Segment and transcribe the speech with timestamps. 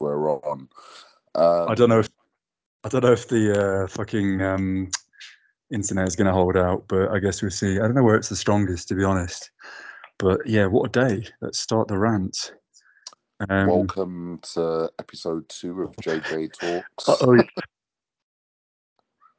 [0.00, 0.68] we're on.
[1.34, 2.08] Um, I don't know if
[2.84, 4.90] I don't know if the uh, fucking um,
[5.72, 7.78] internet is going to hold out, but I guess we'll see.
[7.78, 9.50] I don't know where it's the strongest, to be honest.
[10.18, 11.26] But yeah, what a day!
[11.40, 12.52] Let's start the rant.
[13.48, 17.22] Um, welcome to episode two of JJ Talks.
[17.22, 17.42] oh, yeah.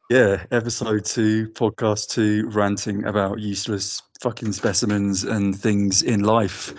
[0.09, 6.73] yeah, episode two, podcast two, ranting about useless fucking specimens and things in life.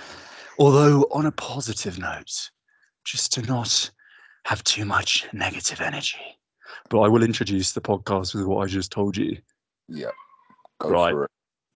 [0.58, 2.50] Although, on a positive note,
[3.04, 3.90] just to not
[4.44, 6.38] have too much negative energy.
[6.90, 9.38] But I will introduce the podcast with what I just told you.
[9.88, 10.10] Yeah,
[10.80, 11.12] go Right.
[11.12, 11.30] for it.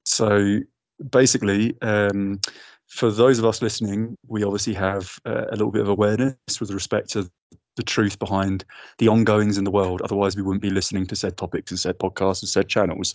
[0.05, 0.61] So
[1.11, 2.41] basically, um,
[2.89, 6.71] for those of us listening, we obviously have uh, a little bit of awareness with
[6.71, 7.31] respect to
[7.77, 8.65] the truth behind
[8.99, 10.01] the ongoings in the world.
[10.03, 13.15] Otherwise, we wouldn't be listening to said topics and said podcasts and said channels.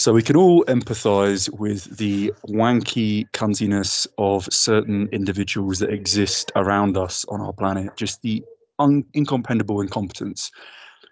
[0.00, 6.96] So we can all empathise with the wanky cuntiness of certain individuals that exist around
[6.96, 7.94] us on our planet.
[7.96, 8.42] Just the
[8.78, 10.50] un- incomprehensible incompetence.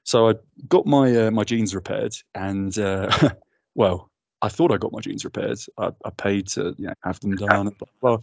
[0.05, 0.37] So I
[0.69, 3.11] got my uh, my jeans repaired, and uh,
[3.75, 5.59] well, I thought I got my jeans repaired.
[5.77, 8.21] I, I paid to you know, have them done, blah.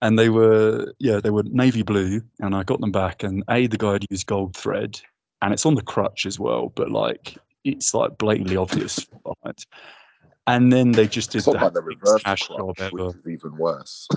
[0.00, 3.22] and they were yeah they were navy blue, and I got them back.
[3.22, 4.98] And a the guy had used gold thread,
[5.42, 9.06] and it's on the crutch as well, but like it's like blatantly obvious.
[9.44, 9.64] Right?
[10.46, 13.30] And then they just did It's the like the reverse hash clutch, job ever.
[13.30, 14.08] even worse.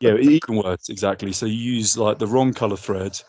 [0.00, 1.32] Yeah, even worse, exactly.
[1.32, 3.20] So you use like the wrong color thread,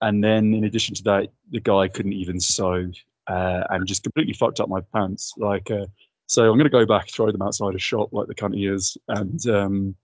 [0.00, 2.90] and then in addition to that, the guy couldn't even sew,
[3.26, 5.34] uh, and just completely fucked up my pants.
[5.36, 5.86] Like, uh,
[6.26, 8.96] so I'm gonna go back, throw them outside a shop like the cunt he is,
[9.08, 9.96] and um,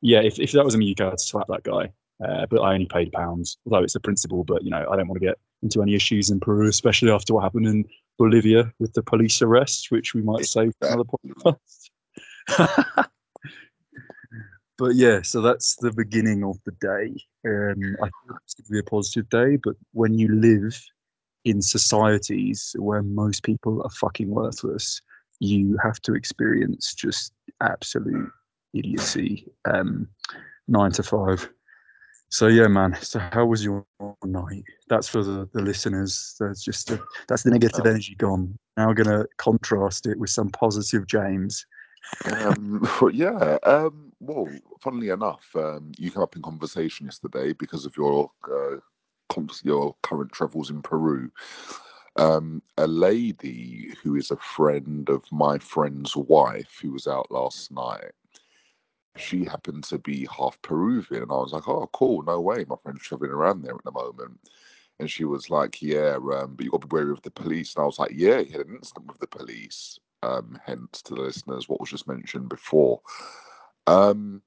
[0.00, 1.92] yeah, if if that was a me, I'd slap that guy.
[2.24, 4.44] Uh, but I only paid pounds, although it's a principle.
[4.44, 7.34] But you know, I don't want to get into any issues in Peru, especially after
[7.34, 7.84] what happened in
[8.18, 11.90] Bolivia with the police arrests, which we might save for another podcast.
[14.78, 17.14] but yeah, so that's the beginning of the day.
[17.46, 20.80] Um, I think it's going to be a positive day, but when you live
[21.44, 25.00] in societies where most people are fucking worthless,
[25.40, 28.30] you have to experience just absolute
[28.74, 29.46] idiocy.
[29.64, 30.08] Um,
[30.68, 31.48] nine to five.
[32.28, 32.96] So yeah, man.
[33.00, 33.86] So how was your
[34.24, 34.64] night?
[34.88, 36.34] That's for the, the listeners.
[36.40, 37.88] That's just a, that's the negative Oh.
[37.90, 38.58] energy gone.
[38.76, 41.66] Now we're gonna contrast it with some positive James.
[42.24, 43.58] um, but yeah.
[43.62, 44.48] Um, well,
[44.80, 48.76] funnily enough, um, you came up in conversation yesterday because of your uh,
[49.28, 51.30] con- your current travels in Peru.
[52.16, 57.70] Um, a lady who is a friend of my friend's wife, who was out last
[57.70, 58.12] night,
[59.16, 62.76] she happened to be half Peruvian, and I was like, "Oh, cool, no way, my
[62.82, 64.40] friend's traveling around there at the moment."
[64.98, 67.74] And she was like, "Yeah, um, but you got to be wary of the police."
[67.74, 71.14] And I was like, "Yeah, he had an incident with the police." Um, hence to
[71.14, 73.00] the listeners, what was just mentioned before.
[73.86, 74.42] Um,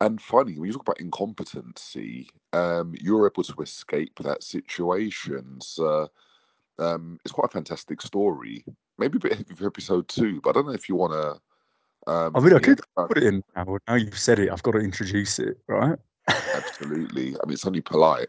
[0.00, 5.60] and finally, when you talk about incompetency, um, you're able to escape that situation.
[5.60, 6.08] So,
[6.78, 8.64] um, it's quite a fantastic story.
[8.98, 11.40] Maybe a bit heavy for episode two, but I don't know if you want to.
[12.06, 13.78] Um, I mean, I yeah, could put it in now.
[13.86, 15.98] Now you've said it, I've got to introduce it, right?
[16.54, 17.36] absolutely.
[17.42, 18.28] I mean, it's only polite.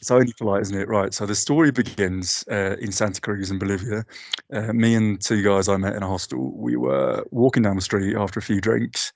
[0.00, 0.88] It's only polite, isn't it?
[0.88, 1.12] Right.
[1.12, 4.04] So the story begins uh, in Santa Cruz in Bolivia.
[4.52, 6.52] Uh, me and two guys I met in a hostel.
[6.56, 9.12] We were walking down the street after a few drinks,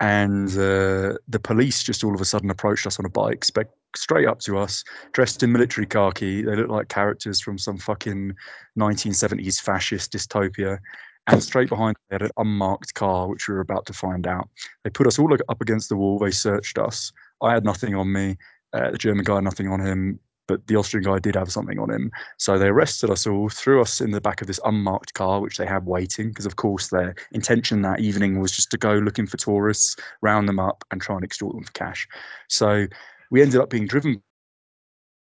[0.00, 3.70] and uh, the police just all of a sudden approached us on a bike, spec-
[3.96, 6.42] straight up to us, dressed in military khaki.
[6.42, 8.34] They looked like characters from some fucking
[8.78, 10.78] 1970s fascist dystopia.
[11.26, 14.48] And straight behind, they had an unmarked car, which we were about to find out.
[14.84, 16.18] They put us all up against the wall.
[16.18, 17.12] They searched us.
[17.42, 18.36] I had nothing on me.
[18.72, 21.78] Uh, the German guy had nothing on him, but the Austrian guy did have something
[21.78, 22.10] on him.
[22.38, 25.56] So they arrested us all, threw us in the back of this unmarked car, which
[25.56, 29.26] they had waiting, because of course their intention that evening was just to go looking
[29.26, 32.08] for tourists, round them up, and try and extort them for cash.
[32.48, 32.86] So
[33.30, 34.22] we ended up being driven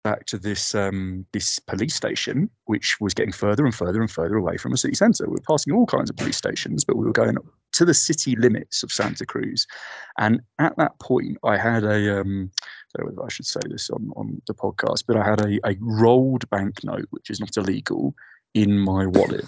[0.03, 4.35] back to this um, this police station, which was getting further and further and further
[4.35, 5.25] away from the city centre.
[5.27, 7.37] We were passing all kinds of police stations, but we were going
[7.73, 9.67] to the city limits of Santa Cruz.
[10.17, 12.51] And at that point, I had a um,
[12.97, 15.59] I don't know I should say this on, on the podcast, but I had a,
[15.67, 18.15] a rolled banknote, which is not illegal,
[18.53, 19.45] in my wallet.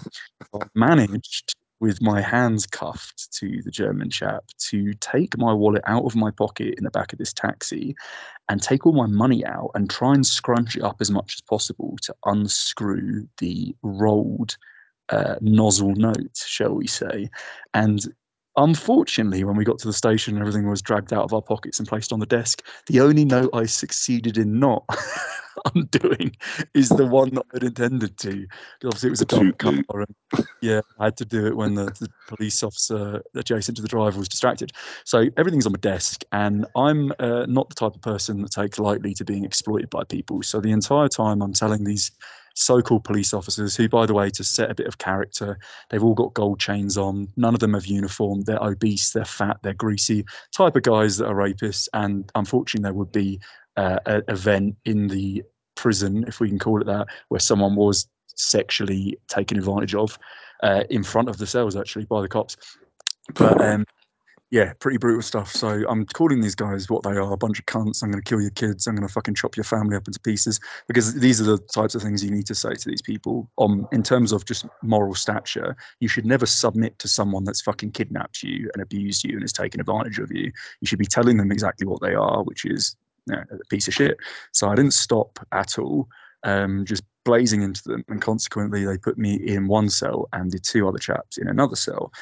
[0.54, 1.54] I managed,
[1.84, 6.30] with my hands cuffed to the German chap, to take my wallet out of my
[6.30, 7.94] pocket in the back of this taxi
[8.48, 11.42] and take all my money out and try and scrunch it up as much as
[11.42, 14.56] possible to unscrew the rolled
[15.10, 17.28] uh, nozzle note, shall we say.
[17.74, 18.00] And
[18.56, 21.88] Unfortunately, when we got to the station, everything was dragged out of our pockets and
[21.88, 22.62] placed on the desk.
[22.86, 24.84] The only note I succeeded in not
[25.74, 26.36] undoing
[26.72, 28.46] is the one that I'd intended to.
[28.84, 31.86] Obviously, it was a dark car, and yeah, I had to do it when the,
[31.86, 34.72] the, police officer adjacent to the driver was distracted.
[35.04, 38.78] So everything's on my desk, and I'm uh, not the type of person that takes
[38.78, 40.42] lightly to being exploited by people.
[40.42, 42.12] So the entire time, I'm telling these
[42.54, 45.58] so-called police officers who by the way to set a bit of character
[45.90, 47.28] they've all got gold chains on.
[47.36, 48.42] None of them have uniform.
[48.42, 50.24] They're obese they're fat they're greasy.
[50.52, 53.40] Type of guys that are rapists and unfortunately there would be
[53.76, 55.42] uh, an event in the
[55.74, 60.18] prison if we can call it that where someone was sexually taken advantage of
[60.62, 62.56] uh, in front of the cells actually by the cops.
[63.34, 63.84] But um,
[64.54, 65.50] yeah, pretty brutal stuff.
[65.50, 68.04] So I'm calling these guys what they are a bunch of cunts.
[68.04, 68.86] I'm going to kill your kids.
[68.86, 71.96] I'm going to fucking chop your family up into pieces because these are the types
[71.96, 73.50] of things you need to say to these people.
[73.56, 77.90] On in terms of just moral stature, you should never submit to someone that's fucking
[77.90, 80.52] kidnapped you and abused you and has taken advantage of you.
[80.80, 82.94] You should be telling them exactly what they are, which is
[83.26, 84.18] you know, a piece of shit.
[84.52, 86.06] So I didn't stop at all.
[86.44, 90.58] Um, just blazing into them, and consequently, they put me in one cell and the
[90.58, 92.12] two other chaps in another cell.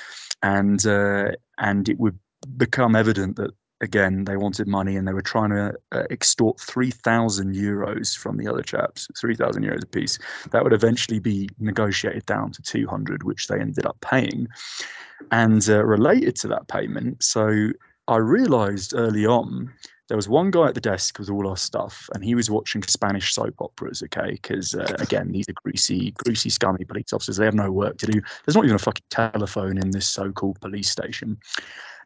[0.42, 2.18] And uh, and it would
[2.56, 3.52] become evident that
[3.82, 8.48] again they wanted money and they were trying to uh, extort 3000 euros from the
[8.48, 10.18] other chaps 3000 euros a piece
[10.50, 14.48] that would eventually be negotiated down to 200 which they ended up paying.
[15.30, 17.70] And uh, related to that payment so
[18.08, 19.72] i realized early on
[20.08, 22.82] there was one guy at the desk with all our stuff, and he was watching
[22.82, 24.02] Spanish soap operas.
[24.02, 27.36] Okay, because uh, again, these are greasy, greasy, scummy police officers.
[27.36, 28.20] They have no work to do.
[28.44, 31.38] There's not even a fucking telephone in this so-called police station.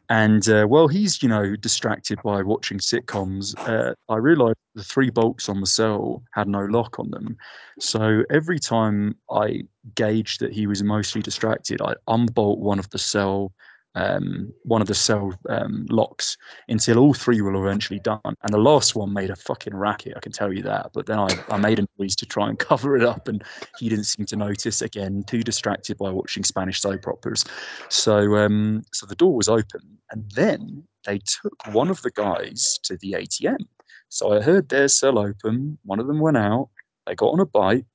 [0.09, 5.09] And uh, while he's, you know, distracted by watching sitcoms, uh, I realised the three
[5.09, 7.35] bolts on the cell had no lock on them.
[7.79, 9.63] So every time I
[9.95, 13.51] gauged that he was mostly distracted, I unbolt one of the cell
[13.97, 16.37] um, one of the cell um, locks
[16.69, 18.19] until all three were eventually done.
[18.25, 20.91] And the last one made a fucking racket, I can tell you that.
[20.93, 23.43] But then I, I made a noise to try and cover it up, and
[23.79, 24.81] he didn't seem to notice.
[24.83, 27.43] Again, too distracted by watching Spanish soap operas.
[27.89, 32.79] So, um, so the door was open, and then they took one of the guys
[32.83, 33.65] to the ATM.
[34.09, 35.79] So I heard their cell open.
[35.83, 36.69] One of them went out.
[37.07, 37.85] They got on a bike,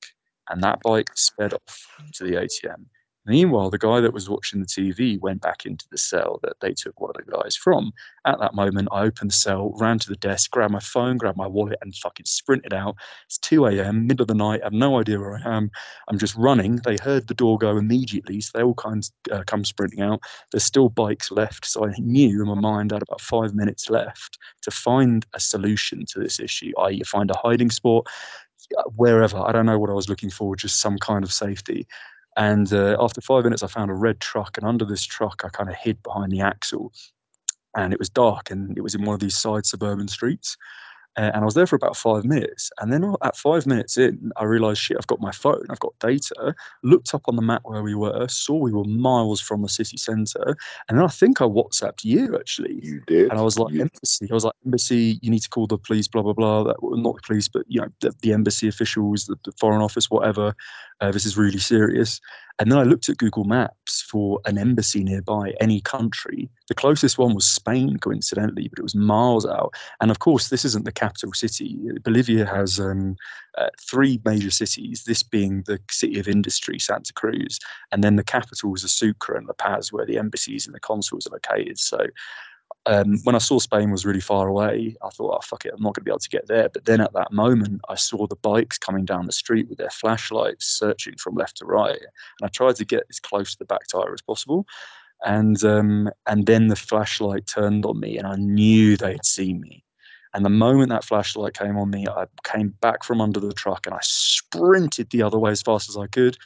[0.49, 2.85] and that bike sped off to the ATM.
[3.25, 6.73] Meanwhile, the guy that was watching the TV went back into the cell that they
[6.73, 7.93] took one of the guys from.
[8.25, 11.37] At that moment, I opened the cell, ran to the desk, grabbed my phone, grabbed
[11.37, 12.95] my wallet, and fucking sprinted out.
[13.25, 14.61] It's 2 a.m., middle of the night.
[14.61, 15.71] I have no idea where I am.
[16.09, 16.77] I'm just running.
[16.83, 20.19] They heard the door go immediately, so they all kind of uh, come sprinting out.
[20.51, 23.89] There's still bikes left, so I knew in my mind I had about five minutes
[23.89, 28.05] left to find a solution to this issue, i.e., find a hiding spot
[28.95, 29.37] wherever.
[29.37, 31.87] I don't know what I was looking for, just some kind of safety.
[32.35, 35.49] And uh, after five minutes, I found a red truck, and under this truck, I
[35.49, 36.91] kind of hid behind the axle.
[37.75, 40.57] And it was dark, and it was in one of these side suburban streets.
[41.15, 42.71] And I was there for about five minutes.
[42.79, 45.93] And then at five minutes in, I realized, shit, I've got my phone, I've got
[45.99, 46.55] data.
[46.81, 49.97] Looked up on the map where we were, saw we were miles from the city
[49.97, 50.57] centre.
[50.89, 52.79] And then I think I WhatsApped you actually.
[52.81, 53.29] You did.
[53.29, 53.81] And I was like, you...
[53.81, 54.27] embassy.
[54.29, 56.63] I was like, embassy, you need to call the police, blah, blah, blah.
[56.63, 59.81] That, well, not the police, but, you know, the, the embassy officials, the, the, foreign
[59.81, 60.55] office, whatever.
[60.99, 62.19] Uh, this is really serious.
[62.59, 66.49] And then I looked at Google Maps for an embassy nearby, any country.
[66.67, 69.73] The closest one was Spain, coincidentally, but it was miles out.
[70.01, 71.79] And of course, this isn't the capital city.
[72.03, 73.15] Bolivia has um,
[73.57, 77.59] uh, three major cities, this being the city of industry, Santa Cruz,
[77.91, 81.25] and then the capitals are Sucre and La Paz, where the embassies and the consuls
[81.25, 81.79] are located.
[81.79, 82.05] So
[82.85, 85.81] um, when I saw Spain was really far away, I thought, oh, fuck it, I'm
[85.81, 86.69] not going to be able to get there.
[86.69, 89.89] But then at that moment, I saw the bikes coming down the street with their
[89.89, 91.99] flashlights searching from left to right.
[91.99, 94.65] And I tried to get as close to the back tire as possible.
[95.25, 99.61] And, um, and then the flashlight turned on me, and I knew they had seen
[99.61, 99.83] me.
[100.33, 103.85] And the moment that flashlight came on me, I came back from under the truck
[103.85, 106.37] and I sprinted the other way as fast as I could.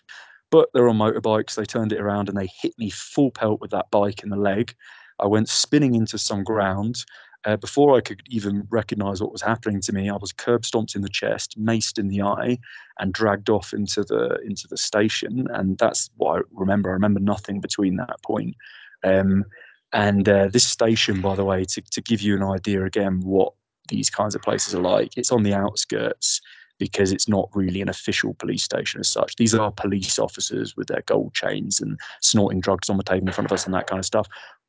[0.51, 3.72] But they're on motorbikes, they turned it around and they hit me full pelt with
[3.72, 4.75] that bike in the leg.
[5.19, 7.05] I went spinning into some ground.
[7.45, 10.95] Uh, before I could even recognize what was happening to me, I was curb stomped
[10.95, 12.57] in the chest, maced in the eye,
[13.00, 15.47] and dragged off into the into the station.
[15.51, 16.89] And that's what I remember.
[16.89, 18.55] I remember nothing between that point.
[19.03, 19.45] Um,
[19.93, 23.53] and uh, this station, by the way, to, to give you an idea again what
[23.88, 26.41] these kinds of places are like, it's on the outskirts
[26.79, 29.36] because it's not really an official police station as such.
[29.38, 33.33] These are police officers with their gold chains and snorting drugs on the table in
[33.33, 34.27] front of us and that kind of stuff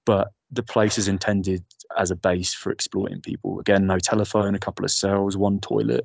[0.09, 1.63] but the place is intended
[1.99, 3.61] as a base for exploiting people.
[3.61, 6.03] Again, no telephone, a couple of cells, one toilet.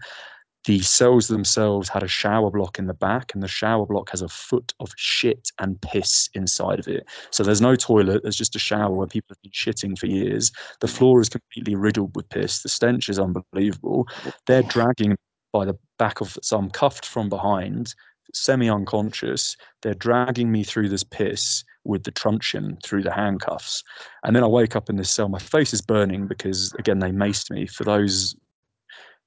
[0.65, 4.21] the cells themselves had a shower block in the back, and the shower block has
[4.21, 7.05] a foot of shit and piss inside of it.
[7.31, 10.51] So there's no toilet, there's just a shower where people have been shitting for years.
[10.81, 12.61] The floor is completely riddled with piss.
[12.61, 14.09] The stench is unbelievable.
[14.47, 15.15] They're dragging
[15.53, 17.95] by the back of, so I'm cuffed from behind,
[18.33, 19.55] semi unconscious.
[19.81, 23.83] They're dragging me through this piss with the truncheon through the handcuffs.
[24.23, 25.29] And then I wake up in this cell.
[25.29, 27.67] My face is burning because, again, they maced me.
[27.67, 28.35] For those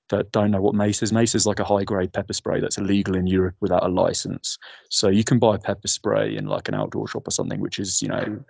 [0.08, 2.78] that don't know what mace is, mace is like a high grade pepper spray that's
[2.78, 4.56] illegal in Europe without a license.
[4.88, 8.00] So you can buy pepper spray in like an outdoor shop or something, which is,
[8.00, 8.44] you know,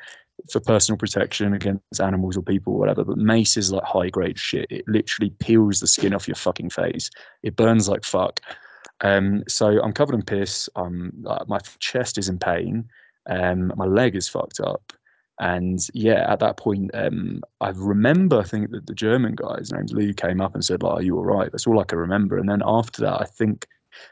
[0.51, 3.05] for personal protection against animals or people or whatever.
[3.05, 4.67] But mace is like high grade shit.
[4.71, 7.11] It literally peels the skin off your fucking face.
[7.43, 8.41] It burns like fuck.
[9.01, 10.69] Um, so I'm covered in piss.
[10.77, 11.13] Um,
[11.47, 12.89] my chest is in pain.
[13.29, 14.93] Um, my leg is fucked up.
[15.39, 19.73] And yeah, at that point, um, I remember I think that the German guy, his
[19.73, 21.51] name's Lou, came up and said, like, Are you all right?
[21.53, 22.39] That's all I can remember.
[22.39, 23.67] And then after that, I think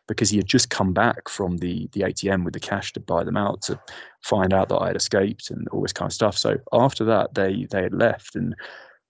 [0.06, 3.24] because he had just come back from the the ATM with the cash to buy
[3.24, 3.78] them out to
[4.22, 6.36] find out that I had escaped and all this kind of stuff.
[6.36, 8.54] So after that, they they had left, and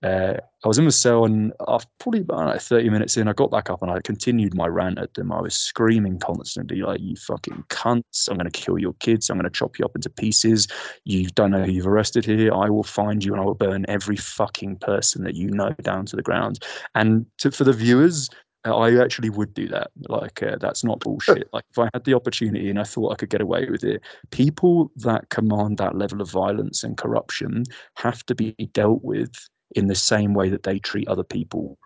[0.05, 3.33] uh, I was in the cell, and after probably about like 30 minutes in, I
[3.33, 5.33] got back up and I continued my rant at them.
[5.33, 8.29] I was screaming constantly, like, You fucking cunts.
[8.29, 9.31] I'm going to kill your kids.
[9.31, 10.69] I'm going to chop you up into pieces.
[11.05, 12.53] You don't know who you've arrested here.
[12.53, 16.05] I will find you and I will burn every fucking person that you know down
[16.07, 16.63] to the ground.
[16.95, 18.29] And to, for the viewers,
[18.67, 19.91] uh, I actually would do that.
[20.09, 21.49] Like, uh, that's not bullshit.
[21.55, 24.03] Like, if I had the opportunity and I thought I could get away with it,
[24.31, 27.65] people that command that level of violence and corruption
[27.97, 29.33] have to be dealt with
[29.75, 31.79] in the same way that they treat other people.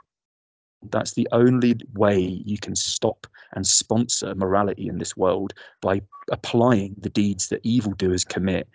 [0.91, 6.95] That's the only way you can stop and sponsor morality in this world by applying
[6.99, 8.69] the deeds that evildoers commit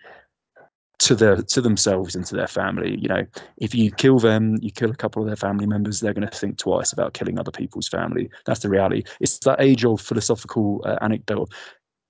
[0.98, 2.98] to their to themselves and to their family.
[3.00, 3.26] You know,
[3.58, 6.38] if you kill them, you kill a couple of their family members, they're going to
[6.38, 8.30] think twice about killing other people's family.
[8.46, 9.04] That's the reality.
[9.20, 11.52] It's that age old philosophical uh, anecdote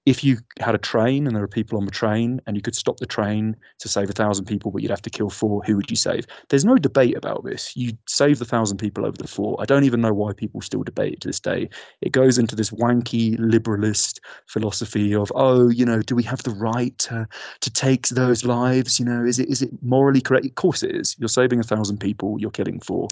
[0.07, 2.75] if you had a train and there are people on the train and you could
[2.75, 5.77] stop the train to save a thousand people, but you'd have to kill four, who
[5.77, 6.27] would you save?
[6.51, 7.75] There's no debate about this.
[7.75, 9.57] You save the thousand people over the four.
[9.61, 11.71] I don't even know why people still debate it to this day.
[12.03, 16.51] It goes into this wanky liberalist philosophy of, oh, you know, do we have the
[16.51, 17.27] right to,
[17.61, 18.99] to take those lives?
[19.01, 20.45] You know, is it is it morally correct?
[20.45, 21.17] Of course it is.
[21.19, 23.09] You're saving a thousand people, you're killing four.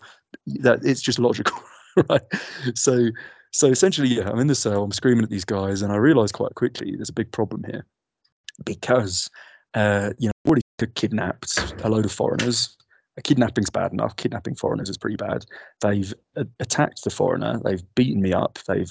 [0.47, 1.59] That it's just logical,
[2.11, 2.23] right?
[2.75, 3.09] So
[3.53, 6.33] so essentially, yeah, I'm in the cell, I'm screaming at these guys, and I realize
[6.33, 7.87] quite quickly there's a big problem here
[8.65, 9.29] because,
[9.75, 10.63] uh, you know, I've already
[10.95, 12.77] kidnapped a load of foreigners.
[13.25, 14.17] Kidnapping's bad enough.
[14.17, 15.45] Kidnapping foreigners is pretty bad.
[15.83, 16.15] They've
[16.61, 17.61] attacked the foreigner.
[17.63, 18.59] They've beaten me up.
[18.67, 18.91] They've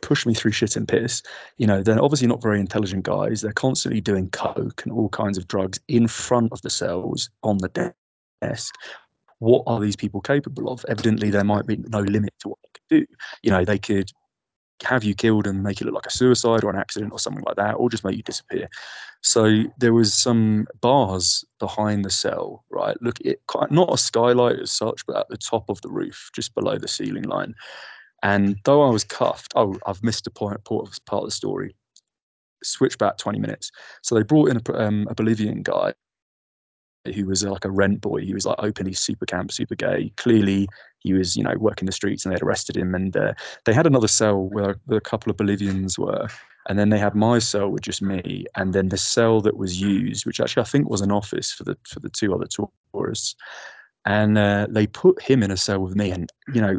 [0.00, 1.22] pushed me through shit and piss.
[1.58, 3.42] You know, they're obviously not very intelligent guys.
[3.42, 7.58] They're constantly doing coke and all kinds of drugs in front of the cells on
[7.58, 7.92] the
[8.40, 8.74] desk
[9.38, 10.84] what are these people capable of?
[10.88, 13.14] Evidently, there might be no limit to what they could do.
[13.42, 14.10] You know, they could
[14.84, 17.42] have you killed and make it look like a suicide or an accident or something
[17.46, 18.68] like that, or just make you disappear.
[19.22, 22.96] So there was some bars behind the cell, right?
[23.02, 23.40] Look, it
[23.70, 26.88] not a skylight as such, but at the top of the roof, just below the
[26.88, 27.54] ceiling line.
[28.22, 31.74] And though I was cuffed, oh, I've missed a point, part of the story.
[32.64, 33.70] Switch back 20 minutes.
[34.02, 35.94] So they brought in a, um, a Bolivian guy
[37.14, 38.20] who was like a rent boy.
[38.20, 40.12] He was like openly super camp, super gay.
[40.16, 40.68] Clearly,
[41.00, 42.94] he was you know working the streets, and they had arrested him.
[42.94, 43.34] And uh,
[43.64, 46.28] they had another cell where a couple of Bolivians were,
[46.68, 49.80] and then they had my cell with just me, and then the cell that was
[49.80, 52.46] used, which actually I think was an office for the for the two other
[52.92, 53.34] tourists,
[54.04, 56.10] and uh, they put him in a cell with me.
[56.10, 56.78] And you know,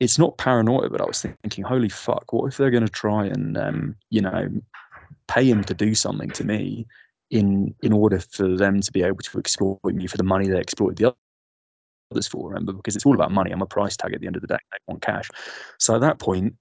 [0.00, 3.26] it's not paranoia, but I was thinking, holy fuck, what if they're going to try
[3.26, 4.48] and um, you know
[5.28, 6.86] pay him to do something to me
[7.32, 10.60] in in order for them to be able to exploit me for the money they
[10.60, 11.14] exploited the
[12.12, 12.48] others for.
[12.50, 13.50] Remember, because it's all about money.
[13.50, 14.58] I'm a price tag at the end of the day.
[14.70, 15.28] They want cash.
[15.78, 16.54] So at that point,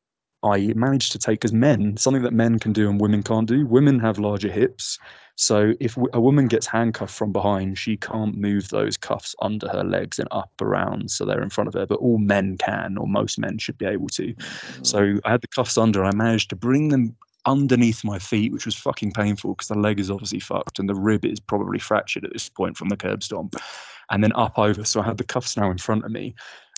[0.44, 3.68] I managed to take as men something that men can do and women can't do.
[3.68, 4.98] Women have larger hips.
[5.36, 9.84] So if a woman gets handcuffed from behind, she can't move those cuffs under her
[9.84, 11.86] legs and up around so they're in front of her.
[11.86, 14.34] But all men can, or most men should be able to.
[14.84, 15.20] So mm.
[15.26, 18.66] I had the cuffs under and I managed to bring them underneath my feet, which
[18.66, 22.26] was fucking painful because the leg is obviously fucked and the rib is probably fractured
[22.26, 23.56] at this point from the curb stomp,
[24.10, 24.84] and then up over.
[24.86, 26.36] So I had the cuffs now in front of me.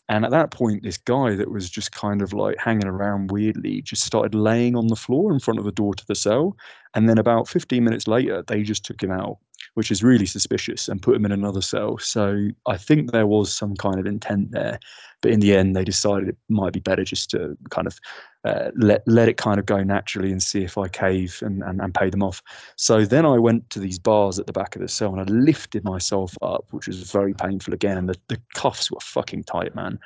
[0.09, 3.81] And at that point, this guy that was just kind of like hanging around weirdly
[3.81, 6.57] just started laying on the floor in front of the door to the cell.
[6.93, 9.37] And then about 15 minutes later, they just took him out,
[9.73, 11.97] which is really suspicious, and put him in another cell.
[11.97, 14.79] So I think there was some kind of intent there.
[15.21, 17.97] But in the end, they decided it might be better just to kind of
[18.43, 21.79] uh, let let it kind of go naturally and see if I cave and, and,
[21.79, 22.41] and pay them off.
[22.75, 25.33] So then I went to these bars at the back of the cell and I
[25.33, 27.97] lifted myself up, which was very painful again.
[27.97, 29.97] And the, the cuffs were fucking tight, man.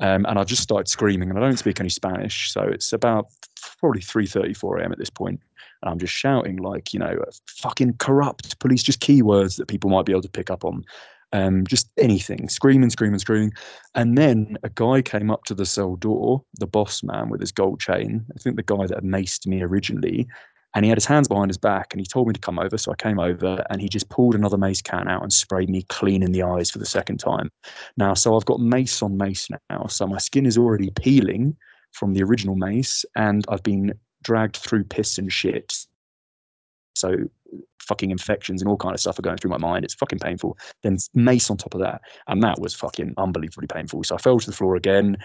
[0.00, 3.28] Um, and I just started screaming, and I don't speak any Spanish, so it's about
[3.78, 4.92] probably 3:34 a.m.
[4.92, 5.40] at this point,
[5.86, 7.16] and I'm just shouting like, you know,
[7.46, 10.84] fucking corrupt police, just keywords that people might be able to pick up on,
[11.32, 13.52] um, just anything, screaming, screaming, screaming.
[13.94, 17.52] And then a guy came up to the cell door, the boss man with his
[17.52, 18.26] gold chain.
[18.34, 20.26] I think the guy that had maced me originally,
[20.74, 22.76] and he had his hands behind his back and he told me to come over
[22.76, 25.82] so i came over and he just pulled another mace can out and sprayed me
[25.84, 27.50] clean in the eyes for the second time
[27.96, 31.56] now so i've got mace on mace now so my skin is already peeling
[31.92, 35.86] from the original mace and i've been dragged through piss and shit
[36.94, 37.14] so
[37.80, 39.84] fucking infections and all kind of stuff are going through my mind.
[39.84, 40.56] It's fucking painful.
[40.82, 44.02] Then mace on top of that, and that was fucking unbelievably painful.
[44.02, 45.18] So I fell to the floor again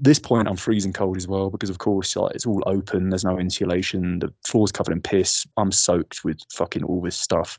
[0.00, 3.10] this point I'm freezing cold as well because of course like, it's all open.
[3.10, 4.18] There's no insulation.
[4.18, 5.46] The floor's covered in piss.
[5.56, 7.58] I'm soaked with fucking all this stuff.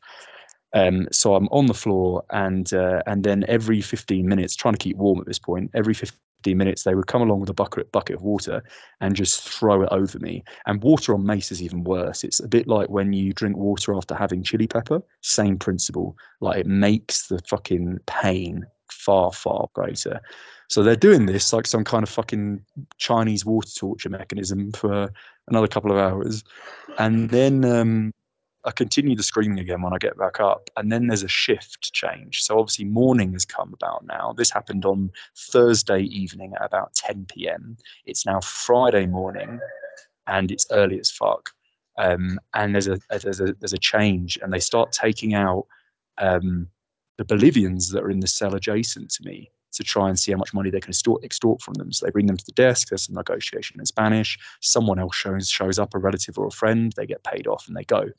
[0.73, 4.77] Um, so I'm on the floor, and uh, and then every 15 minutes, trying to
[4.77, 7.91] keep warm at this point, every 15 minutes they would come along with a bucket
[7.91, 8.63] bucket of water
[9.01, 10.43] and just throw it over me.
[10.65, 12.23] And water on mace is even worse.
[12.23, 15.01] It's a bit like when you drink water after having chili pepper.
[15.21, 16.15] Same principle.
[16.39, 20.21] Like it makes the fucking pain far far greater.
[20.69, 22.61] So they're doing this like some kind of fucking
[22.97, 25.11] Chinese water torture mechanism for
[25.47, 26.43] another couple of hours,
[26.97, 28.13] and then um,
[28.67, 31.93] I continue the screaming again when I get back up, and then there's a shift
[31.93, 32.43] change.
[32.43, 34.33] So obviously morning has come about now.
[34.35, 37.77] This happened on Thursday evening at about 10 p.m.
[38.05, 39.61] It's now Friday morning,
[40.27, 41.49] and it's early as fuck.
[41.97, 45.65] Um, and there's a, there's a there's a change, and they start taking out
[46.17, 46.67] um,
[47.17, 50.37] the Bolivians that are in the cell adjacent to me to try and see how
[50.37, 51.93] much money they can extort, extort from them.
[51.93, 52.89] So they bring them to the desk.
[52.89, 54.37] There's some negotiation in Spanish.
[54.61, 56.91] Someone else shows shows up, a relative or a friend.
[56.97, 58.09] They get paid off and they go.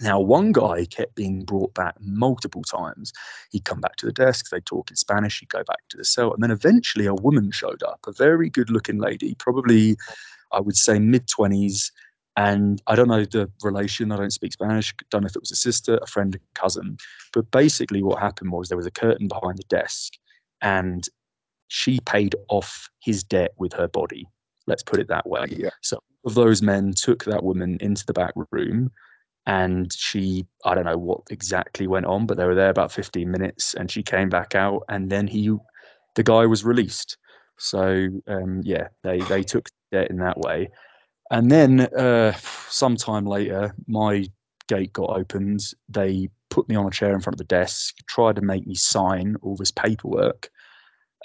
[0.00, 3.12] Now, one guy kept being brought back multiple times.
[3.50, 6.04] He'd come back to the desk, they'd talk in Spanish, he'd go back to the
[6.04, 6.32] cell.
[6.32, 9.96] And then eventually a woman showed up, a very good looking lady, probably,
[10.52, 11.90] I would say, mid 20s.
[12.36, 15.50] And I don't know the relation, I don't speak Spanish, don't know if it was
[15.50, 16.96] a sister, a friend, a cousin.
[17.32, 20.12] But basically, what happened was there was a curtain behind the desk
[20.62, 21.04] and
[21.66, 24.26] she paid off his debt with her body.
[24.66, 25.46] Let's put it that way.
[25.50, 25.70] Yeah.
[25.82, 28.90] So of those men took that woman into the back room
[29.48, 33.28] and she I don't know what exactly went on, but they were there about 15
[33.28, 35.50] minutes and she came back out and then he
[36.14, 37.16] the guy was released.
[37.58, 40.68] So um, yeah, they they took debt in that way.
[41.30, 42.32] And then uh,
[42.68, 44.26] sometime later, my
[44.68, 45.60] gate got opened.
[45.88, 48.74] They put me on a chair in front of the desk, tried to make me
[48.74, 50.50] sign all this paperwork,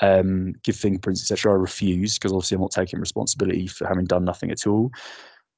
[0.01, 1.53] um, give fingerprints, etc.
[1.53, 4.91] I refused because obviously I'm not taking responsibility for having done nothing at all.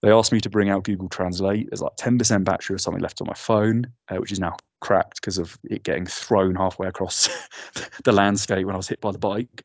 [0.06, 1.68] They asked me to bring out Google Translate.
[1.68, 5.20] There's like 10% battery or something left on my phone, uh, which is now cracked
[5.20, 7.28] because of it getting thrown halfway across
[8.04, 9.64] the landscape when I was hit by the bike.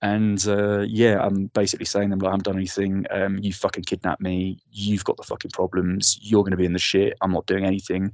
[0.00, 3.06] And uh, yeah, I'm basically saying them like, I haven't done anything.
[3.10, 4.60] Um, you fucking kidnapped me.
[4.70, 6.16] You've got the fucking problems.
[6.22, 7.18] You're going to be in the shit.
[7.20, 8.12] I'm not doing anything.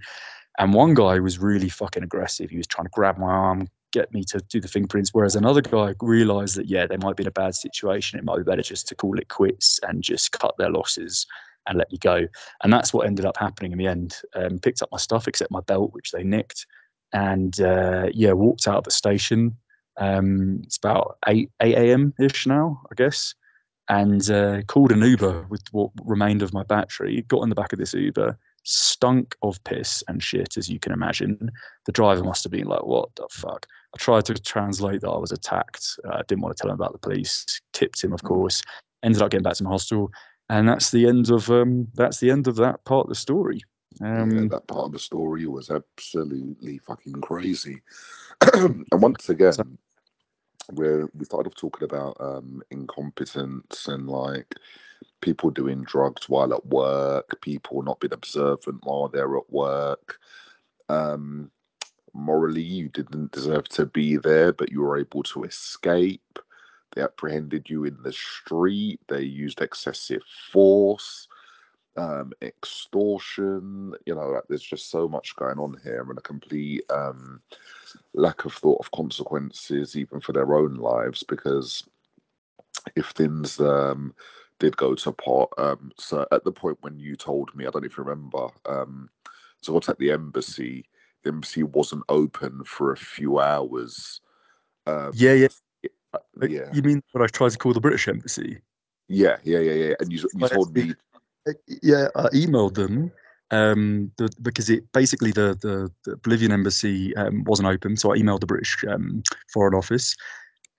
[0.59, 2.48] And one guy was really fucking aggressive.
[2.48, 5.11] He was trying to grab my arm, get me to do the fingerprints.
[5.12, 8.18] Whereas another guy realized that, yeah, they might be in a bad situation.
[8.18, 11.26] It might be better just to call it quits and just cut their losses
[11.68, 12.26] and let me go.
[12.62, 14.16] And that's what ended up happening in the end.
[14.35, 16.66] Um, picked up my stuff except my belt, which they nicked.
[17.12, 19.57] And uh, yeah, walked out of the station
[19.98, 22.14] um, it's about 8, 8 a.m.
[22.18, 23.35] ish now, I guess.
[23.88, 27.72] And uh, called an Uber with what remained of my battery, got in the back
[27.72, 31.50] of this Uber, stunk of piss and shit, as you can imagine.
[31.87, 33.66] The driver must have been like, what the fuck?
[33.94, 35.98] I tried to translate that I was attacked.
[36.04, 37.61] I uh, didn't want to tell him about the police.
[37.72, 38.28] Tipped him, of mm.
[38.28, 38.62] course.
[39.02, 40.11] Ended up getting back to my hostel.
[40.51, 43.63] And that's the end of um, that's the end of that part of the story.
[44.01, 47.83] Um, yeah, that part of the story was absolutely fucking crazy.
[48.55, 49.67] and once again, so,
[50.73, 54.55] where we started off talking about um, incompetence and like
[55.21, 60.19] people doing drugs while at work, people not being observant while they're at work.
[60.89, 61.51] Um,
[62.15, 66.39] morally, you didn't deserve to be there, but you were able to escape.
[66.92, 69.01] They apprehended you in the street.
[69.09, 71.29] They used excessive force,
[71.96, 73.94] um, extortion.
[74.07, 77.40] You know, like, there's just so much going on here, and a complete um,
[78.14, 81.85] lack of thought of consequences, even for their own lives, because
[82.96, 84.14] if things um,
[84.59, 87.85] did go to pot, um, so at the point when you told me, I don't
[87.85, 89.11] you remember, um,
[89.61, 90.88] so what's at the embassy,
[91.22, 94.20] the embassy wasn't open for a few hours.
[94.87, 95.48] Um, yeah, yeah.
[96.40, 96.68] Yeah.
[96.72, 98.59] You mean what I tried to call the British embassy?
[99.09, 99.94] Yeah, yeah, yeah, yeah.
[100.00, 100.94] And you, you told me.
[101.83, 103.11] Yeah, I emailed them
[103.50, 108.18] um, the, because it basically the, the, the Bolivian embassy um, wasn't open, so I
[108.18, 110.14] emailed the British um, Foreign Office.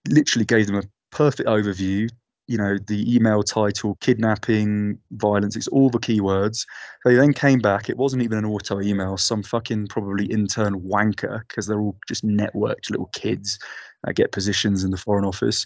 [0.08, 2.10] Literally gave them a perfect overview.
[2.46, 6.66] You know, the email title, kidnapping, violence, it's all the keywords.
[7.06, 7.90] They then came back.
[7.90, 12.26] It wasn't even an auto email, some fucking probably intern wanker, because they're all just
[12.26, 13.60] networked little kids
[14.04, 15.66] that get positions in the Foreign Office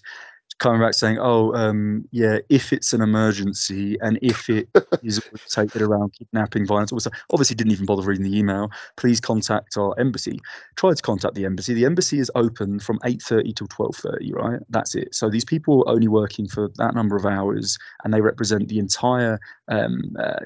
[0.59, 4.69] coming back saying, "Oh, um, yeah, if it's an emergency and if it
[5.03, 8.69] is taken around kidnapping, violence." Also, obviously, didn't even bother reading the email.
[8.97, 10.39] Please contact our embassy.
[10.75, 11.73] Try to contact the embassy.
[11.73, 14.33] The embassy is open from eight thirty till twelve thirty.
[14.33, 15.13] Right, that's it.
[15.13, 18.79] So these people are only working for that number of hours, and they represent the
[18.79, 20.39] entire um, uh,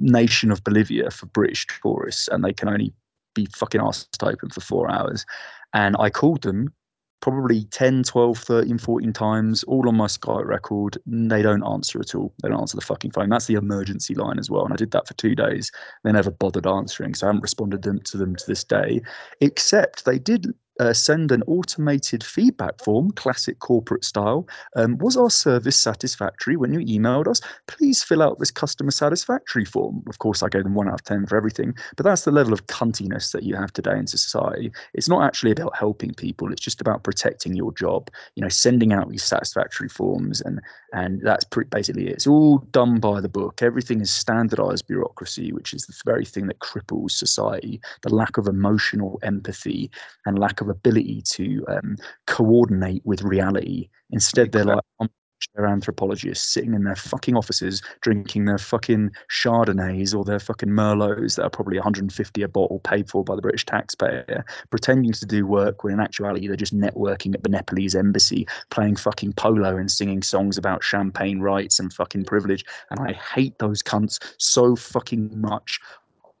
[0.00, 2.92] nation of Bolivia for British tourists, and they can only
[3.34, 5.26] be fucking asked to open for four hours.
[5.72, 6.72] And I called them
[7.20, 10.98] probably 10, 12, 13, 14 times, all on my Skype record.
[11.06, 12.34] They don't answer at all.
[12.42, 13.30] They don't answer the fucking phone.
[13.30, 14.64] That's the emergency line as well.
[14.64, 15.72] And I did that for two days.
[16.02, 17.14] They never bothered answering.
[17.14, 19.00] So I haven't responded to them to this day,
[19.40, 24.46] except they did uh, send an automated feedback form, classic corporate style.
[24.76, 27.40] Um, was our service satisfactory when you emailed us?
[27.66, 30.02] Please fill out this customer satisfactory form.
[30.08, 32.52] Of course, I gave them one out of 10 for everything, but that's the level
[32.52, 34.72] of cuntiness that you have today in society.
[34.94, 38.92] It's not actually about helping people, it's just about protecting your job, you know, sending
[38.92, 40.60] out these satisfactory forms, and,
[40.92, 42.12] and that's pretty, basically it.
[42.14, 43.62] It's all done by the book.
[43.62, 48.46] Everything is standardized bureaucracy, which is the very thing that cripples society, the lack of
[48.46, 49.90] emotional empathy
[50.26, 51.96] and lack of of ability to um,
[52.26, 53.88] coordinate with reality.
[54.10, 55.10] Instead, they're like
[55.54, 61.36] they're anthropologists sitting in their fucking offices drinking their fucking Chardonnays or their fucking Merlots
[61.36, 65.46] that are probably 150 a bottle paid for by the British taxpayer, pretending to do
[65.46, 69.90] work when in actuality they're just networking at the Nepalese embassy, playing fucking polo and
[69.90, 72.64] singing songs about champagne rights and fucking privilege.
[72.90, 75.80] And I hate those cunts so fucking much.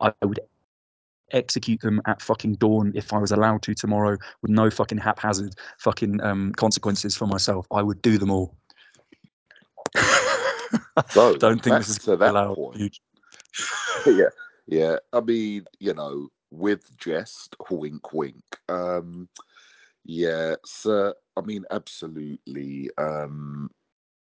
[0.00, 0.40] I would
[1.32, 5.54] execute them at fucking dawn if I was allowed to tomorrow with no fucking haphazard
[5.78, 7.66] fucking um, consequences for myself.
[7.70, 8.54] I would do them all.
[11.10, 12.54] So don't think this is allowed.
[12.54, 12.98] point.
[14.06, 14.30] yeah,
[14.66, 14.96] yeah.
[15.12, 18.42] I mean, you know, with jest, wink, wink.
[18.68, 19.28] Um,
[20.04, 22.90] yeah, so I mean, absolutely.
[22.98, 23.70] Um,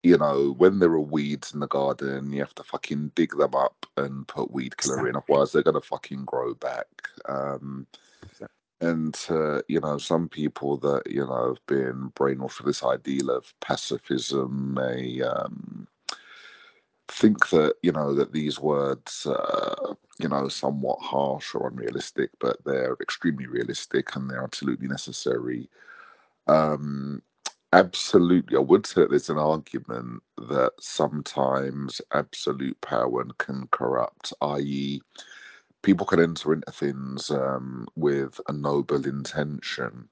[0.06, 3.56] you know, when there are weeds in the garden, you have to fucking dig them
[3.56, 6.86] up and put weed killer in, otherwise they're gonna fucking grow back.
[7.28, 7.88] Um,
[8.82, 13.32] and uh, you know, some people that you know have been brainwashed with this ideal
[13.32, 15.88] of pacifism may um,
[17.08, 22.64] think that you know that these words, uh, you know, somewhat harsh or unrealistic, but
[22.64, 25.68] they're extremely realistic and they're absolutely necessary.
[26.46, 27.24] Um,
[27.76, 28.58] Absolutely.
[28.58, 35.02] I would say that there's an argument that sometimes absolute power can corrupt, i.e.,
[35.84, 40.10] people can enter into things um, with a noble intention,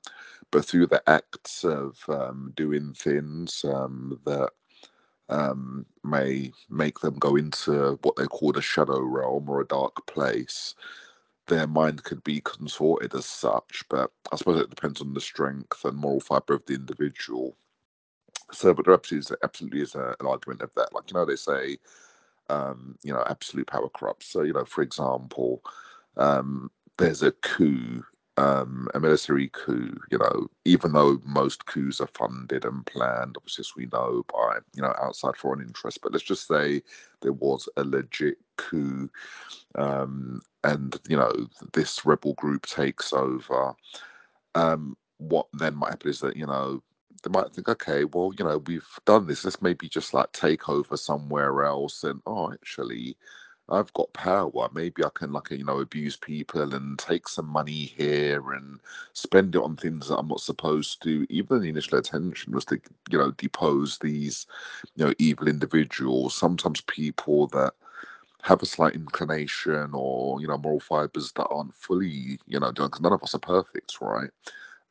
[0.52, 4.52] but through the acts of um, doing things um, that
[5.30, 10.06] um, may make them go into what they call a shadow realm or a dark
[10.08, 10.76] place,
[11.48, 13.84] their mind could be contorted as such.
[13.90, 17.56] But I suppose it depends on the strength and moral fiber of the individual.
[18.52, 20.94] So, but there absolutely is, absolutely is a, an argument of that.
[20.94, 21.78] Like, you know, they say,
[22.50, 24.28] um, you know, absolute power corrupts.
[24.28, 25.64] So, you know, for example,
[26.18, 28.04] um, there's a coup,
[28.38, 33.64] um, a military coup, you know, even though most coups are funded and planned, obviously,
[33.64, 36.00] as we know, by, you know, outside foreign interests.
[36.02, 36.84] But let's just say
[37.24, 39.10] there was a legit coup
[39.76, 41.32] um, and, you know,
[41.74, 43.74] this rebel group takes over.
[44.56, 46.82] Um, what then might happen is that, you know,
[47.24, 49.44] they might think, okay, well, you know, we've done this.
[49.46, 52.04] Let's maybe just like take over somewhere else.
[52.04, 53.18] And oh, actually,
[53.70, 54.70] I've got power.
[54.74, 58.80] Maybe I can, like, you know, abuse people and take some money here and
[59.14, 61.26] spend it on things that I'm not supposed to.
[61.30, 64.46] Even the initial intention was to, you know, depose these,
[64.96, 66.36] you know, evil individuals.
[66.36, 67.74] Sometimes people that
[68.44, 72.88] have a slight inclination or, you know, moral fibers that aren't fully, you know, done
[72.88, 74.32] because none of us are perfect, right?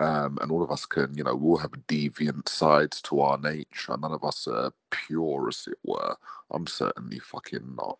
[0.00, 3.20] Um, and all of us can, you know, we all have a deviant side to
[3.20, 3.96] our nature.
[3.96, 6.16] None of us are pure, as it were.
[6.50, 7.98] I'm certainly fucking not.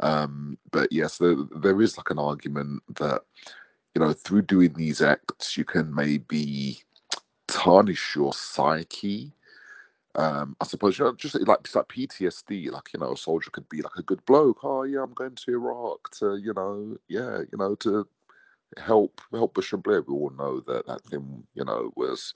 [0.00, 3.22] Um, but yes, there, there is like an argument that,
[3.94, 6.78] you know, through doing these acts, you can maybe
[7.48, 9.32] tarnish your psyche.
[10.14, 12.70] Um, I suppose you know, just like it's like PTSD.
[12.70, 14.60] Like you know, a soldier could be like a good bloke.
[14.64, 18.06] Oh yeah, I'm going to Iraq to you know, yeah, you know, to
[18.78, 20.02] help help Bush and Blair.
[20.02, 22.34] We all know that that thing, you know, was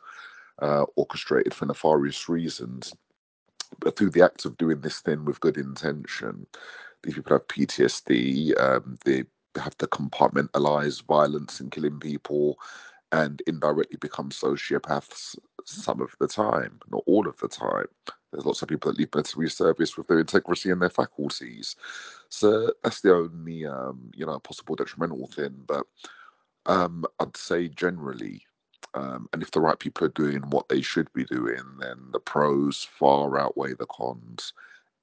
[0.60, 2.92] uh, orchestrated for nefarious reasons.
[3.78, 6.46] But through the act of doing this thing with good intention,
[7.02, 8.60] these people have PTSD.
[8.60, 9.24] Um, they
[9.56, 12.58] have to compartmentalize violence and killing people,
[13.12, 15.36] and indirectly become sociopaths.
[15.64, 17.86] some of the time, not all of the time.
[18.32, 21.76] There's lots of people that leave military service with their integrity and their faculties.
[22.28, 25.54] So that's the only, um, you know, possible detrimental thing.
[25.66, 25.84] But
[26.70, 28.46] um, I'd say generally,
[28.94, 32.20] um, and if the right people are doing what they should be doing, then the
[32.20, 34.52] pros far outweigh the cons.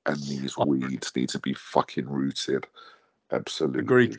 [0.05, 2.65] And these weeds need to be fucking rooted.
[3.33, 3.81] Absolutely.
[3.81, 4.17] Agreed.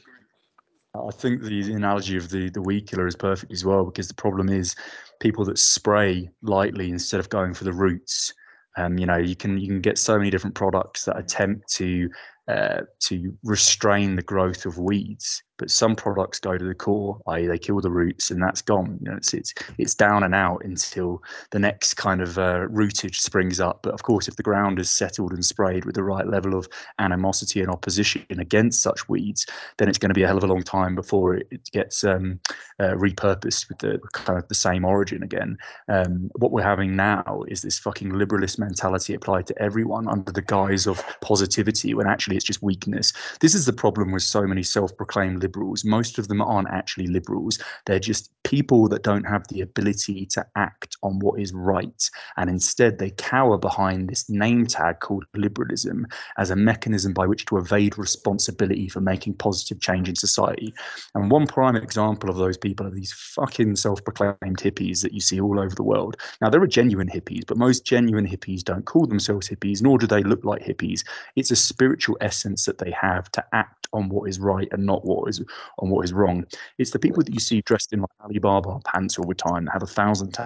[0.94, 4.14] I think the, analogy of the the weed killer is perfect as well because the
[4.14, 4.74] problem is
[5.20, 8.34] people that spray lightly instead of going for the roots.
[8.76, 12.11] Um, you know, you can you can get so many different products that attempt to
[12.48, 15.42] uh, to restrain the growth of weeds.
[15.58, 18.98] But some products go to the core, i.e., they kill the roots, and that's gone.
[19.02, 23.20] You know, it's it's it's down and out until the next kind of uh, rootage
[23.20, 23.80] springs up.
[23.82, 26.68] But of course, if the ground is settled and sprayed with the right level of
[26.98, 30.46] animosity and opposition against such weeds, then it's going to be a hell of a
[30.46, 32.40] long time before it, gets um,
[32.78, 35.58] uh, repurposed with the kind of the same origin again.
[35.88, 40.42] Um, what we're having now is this fucking liberalist mentality applied to everyone under the
[40.42, 43.12] guise of positivity, when actually it's just weakness.
[43.40, 45.84] This is the problem with so many self-proclaimed liberals.
[45.84, 47.58] Most of them aren't actually liberals.
[47.87, 52.11] They're just people that don't have the ability to act on what is right.
[52.37, 56.06] And instead, they cower behind this name tag called liberalism
[56.37, 60.74] as a mechanism by which to evade responsibility for making positive change in society.
[61.14, 65.20] And one prime example of those people are these fucking self proclaimed hippies that you
[65.20, 66.16] see all over the world.
[66.40, 70.06] Now, there are genuine hippies, but most genuine hippies don't call themselves hippies, nor do
[70.06, 71.04] they look like hippies.
[71.37, 75.04] It's a spiritual essence that they have to act on what is right and not
[75.04, 75.38] what is
[75.79, 76.44] on what is wrong.
[76.79, 79.72] It's the people that you see dressed in like Alibaba pants all the time that
[79.72, 80.37] have a thousand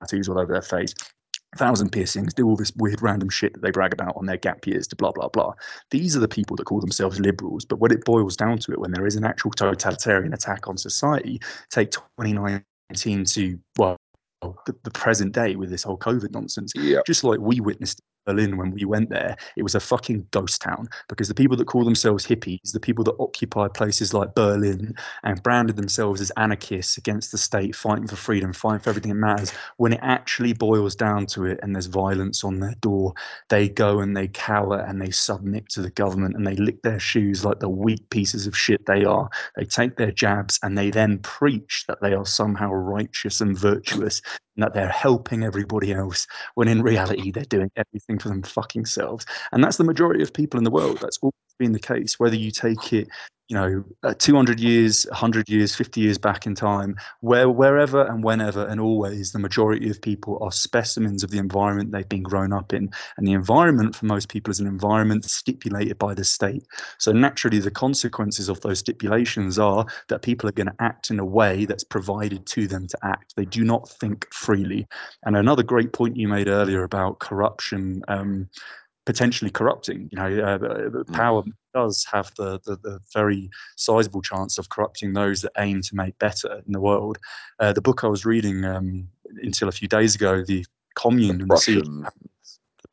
[0.00, 0.94] tattoos all over their face
[1.54, 4.36] a thousand piercings, do all this weird random shit that they brag about on their
[4.36, 5.54] gap years to blah blah blah.
[5.90, 7.64] These are the people that call themselves liberals.
[7.64, 10.76] But when it boils down to it, when there is an actual totalitarian attack on
[10.76, 13.96] society, take 2019 to well
[14.42, 16.72] the, the present day with this whole COVID nonsense.
[16.74, 17.00] Yeah.
[17.06, 20.86] Just like we witnessed Berlin when we went there, it was a fucking ghost town
[21.08, 25.42] because the people that call themselves hippies, the people that occupy places like Berlin and
[25.42, 29.52] branded themselves as anarchists against the state, fighting for freedom, fighting for everything that matters,
[29.78, 33.14] when it actually boils down to it and there's violence on their door,
[33.48, 37.00] they go and they cower and they submit to the government and they lick their
[37.00, 39.30] shoes like the weak pieces of shit they are.
[39.56, 44.20] They take their jabs and they then preach that they are somehow righteous and virtuous
[44.58, 48.84] and that they're helping everybody else when in reality they're doing everything for them fucking
[48.86, 49.24] selves.
[49.52, 50.98] And that's the majority of people in the world.
[51.00, 52.18] That's always been the case.
[52.18, 53.08] Whether you take it,
[53.48, 58.22] you know, uh, 200 years, 100 years, 50 years back in time, where wherever and
[58.22, 62.52] whenever and always, the majority of people are specimens of the environment they've been grown
[62.52, 62.90] up in.
[63.16, 66.66] And the environment for most people is an environment stipulated by the state.
[66.98, 71.18] So naturally, the consequences of those stipulations are that people are going to act in
[71.18, 73.34] a way that's provided to them to act.
[73.34, 74.86] They do not think freely.
[75.24, 78.02] And another great point you made earlier about corruption.
[78.08, 78.50] Um,
[79.08, 80.06] potentially corrupting.
[80.12, 81.12] You know, uh, the, mm.
[81.14, 81.42] power
[81.78, 86.18] does have the, the, the very sizable chance of corrupting those that aim to make
[86.18, 87.18] better in the world.
[87.60, 89.08] Uh, the book I was reading um,
[89.42, 90.64] until a few days ago, the
[90.94, 92.10] Commune the and the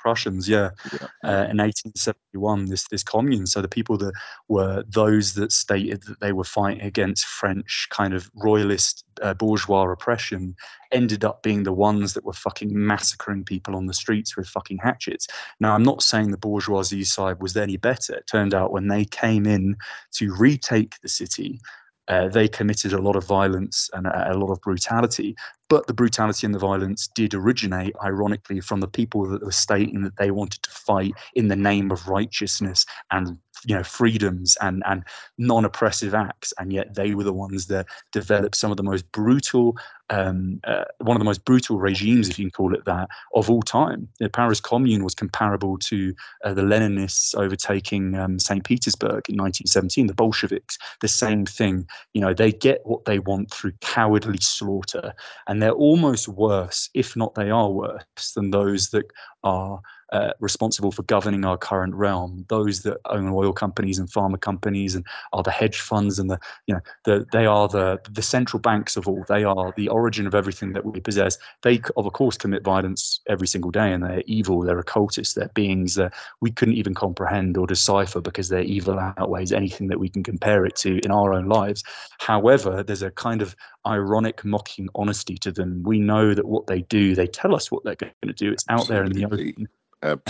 [0.05, 1.07] Prussians, yeah, yeah.
[1.23, 3.47] Uh, in 1871, this this commune.
[3.47, 4.13] So the people that
[4.47, 9.89] were those that stated that they were fighting against French kind of royalist uh, bourgeois
[9.89, 10.55] oppression
[10.91, 14.77] ended up being the ones that were fucking massacring people on the streets with fucking
[14.77, 15.25] hatchets.
[15.59, 18.13] Now, I'm not saying the bourgeoisie side was any better.
[18.13, 19.75] It turned out when they came in
[20.17, 21.59] to retake the city,
[22.07, 25.35] uh, they committed a lot of violence and a, a, lot of brutality.
[25.69, 30.03] But the brutality and the violence did originate, ironically, from the people that were stating
[30.03, 34.83] that they wanted to fight in the name of righteousness and you know freedoms and
[34.85, 35.03] and
[35.37, 39.75] non-oppressive acts and yet they were the ones that developed some of the most brutal
[40.11, 43.49] um, uh, one of the most brutal regimes if you can call it that of
[43.49, 44.07] all time.
[44.19, 50.07] The paris commune was comparable to uh, the leninists overtaking um, st petersburg in 1917
[50.07, 50.77] the bolsheviks.
[51.01, 55.13] The same thing you know they get what they want through cowardly slaughter
[55.47, 59.05] and they're almost worse if not they are worse than those that
[59.43, 59.81] are
[60.15, 62.45] uh, responsible for governing our current realm.
[62.47, 66.39] Those that own oil companies and pharma companies and are the hedge funds and the
[66.67, 69.25] you know the they are the the central banks of all.
[69.27, 71.37] They are the origin of everything that we possess.
[71.63, 74.61] They of course commit violence every single day, and they're evil.
[74.61, 75.33] They're occultists.
[75.33, 79.99] They're beings that we couldn't even comprehend or decipher because their evil outweighs anything that
[79.99, 81.83] we can compare it to in our own lives.
[82.19, 83.53] However, there's a kind of
[83.85, 85.83] ironic, mocking honesty to them.
[85.83, 88.51] We know that what they do, they tell us what they're going to do.
[88.51, 89.67] It's out there in the open.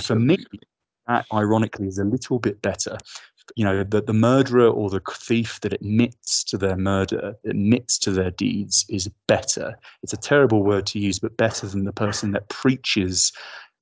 [0.01, 0.37] For me,
[1.07, 2.97] that ironically is a little bit better.
[3.55, 8.11] You know the, the murderer or the thief that admits to their murder admits to
[8.11, 9.77] their deeds is better.
[10.01, 13.31] It's a terrible word to use but better than the person that preaches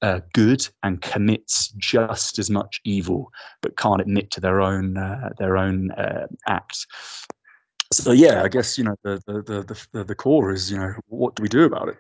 [0.01, 5.29] uh, good and commits just as much evil but can't admit to their own uh,
[5.38, 6.86] their own uh, act.
[7.93, 10.93] So yeah i guess you know the, the the the the core is you know
[11.08, 11.97] what do we do about it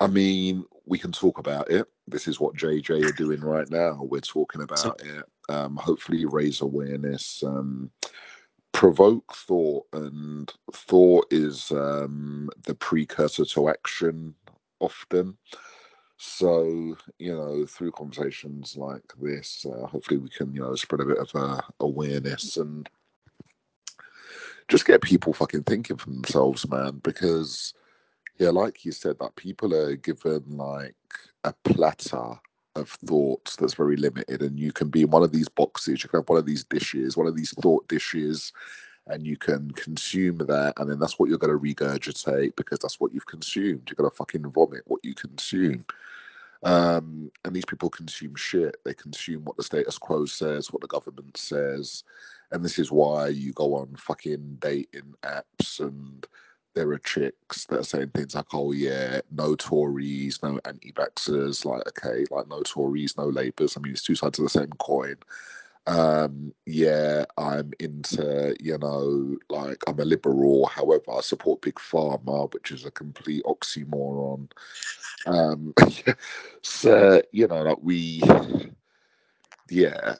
[0.00, 1.86] I mean, we can talk about it.
[2.06, 4.00] This is what JJ are doing right now.
[4.02, 5.24] We're talking about so, it.
[5.48, 7.90] Um, hopefully, raise awareness, um,
[8.72, 14.34] provoke thought, and thought is um, the precursor to action
[14.80, 15.36] often.
[16.16, 21.04] So, you know, through conversations like this, uh, hopefully we can, you know, spread a
[21.04, 22.88] bit of uh, awareness and
[24.66, 27.72] just get people fucking thinking for themselves, man, because
[28.38, 30.94] yeah, like you said, that people are given like
[31.44, 32.34] a platter
[32.76, 36.02] of thoughts that's very limited, and you can be in one of these boxes.
[36.02, 38.52] You can have one of these dishes, one of these thought dishes,
[39.08, 43.00] and you can consume that, and then that's what you're going to regurgitate because that's
[43.00, 43.82] what you've consumed.
[43.88, 45.84] You're going to fucking vomit what you consume.
[46.64, 48.76] Um, and these people consume shit.
[48.84, 52.04] They consume what the status quo says, what the government says,
[52.50, 56.26] and this is why you go on fucking dating apps and
[56.78, 61.82] there are chicks that are saying things like, "Oh yeah, no Tories, no anti-vaxxers." Like,
[61.88, 63.76] okay, like no Tories, no Labours.
[63.76, 65.16] I mean, it's two sides of the same coin.
[65.88, 70.66] Um, yeah, I'm into, you know, like I'm a liberal.
[70.66, 74.48] However, I support big pharma, which is a complete oxymoron.
[75.26, 75.74] Um,
[76.62, 78.22] so you know, like we,
[79.68, 80.14] yeah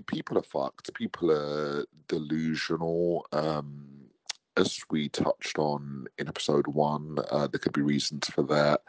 [0.00, 0.92] people are fucked.
[0.94, 3.26] People are delusional.
[3.32, 3.84] Um,
[4.56, 8.82] as we touched on in episode one, uh, there could be reasons for that.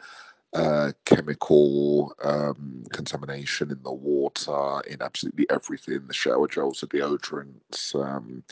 [0.52, 7.94] Uh, chemical um, contamination in the water, in absolutely everything the shower gels, the deodorants,
[7.94, 8.42] um,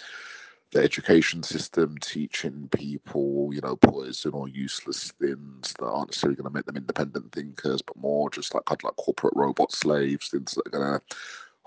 [0.70, 6.48] the education system teaching people, you know, poison or useless things that aren't necessarily going
[6.48, 10.28] to make them independent thinkers, but more just like kind of like corporate robot slaves,
[10.28, 11.16] things that are going to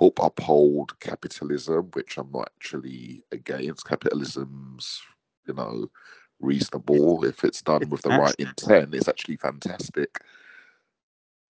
[0.02, 3.86] help uphold capitalism, which I'm not actually against.
[3.86, 5.00] Capitalism's,
[5.48, 5.92] you know,
[6.40, 8.96] reasonable if it's done with the right intent.
[8.96, 10.20] It's actually fantastic.